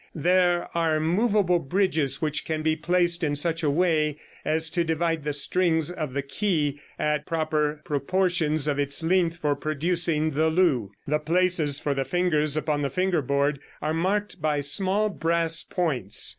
There 0.15 0.67
are 0.75 0.99
movable 0.99 1.59
bridges 1.59 2.23
which 2.23 2.43
can 2.43 2.63
be 2.63 2.75
placed 2.75 3.23
in 3.23 3.35
such 3.35 3.63
way 3.63 4.17
as 4.43 4.71
to 4.71 4.83
divide 4.83 5.23
the 5.23 5.31
strings 5.31 5.91
of 5.91 6.13
the 6.15 6.23
ke 6.23 6.79
at 6.97 7.27
proper 7.27 7.81
proportions 7.85 8.67
of 8.67 8.79
its 8.79 9.03
length 9.03 9.37
for 9.37 9.55
producing 9.55 10.31
the 10.31 10.49
lu. 10.49 10.91
The 11.05 11.19
places 11.19 11.79
for 11.79 11.93
the 11.93 12.03
fingers 12.03 12.57
upon 12.57 12.81
the 12.81 12.89
finger 12.89 13.21
board 13.21 13.59
are 13.79 13.93
marked 13.93 14.41
by 14.41 14.61
small 14.61 15.07
brass 15.07 15.61
points. 15.63 16.29